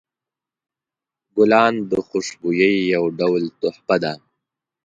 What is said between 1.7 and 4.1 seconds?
د خوشبویۍ یو ډول تحفه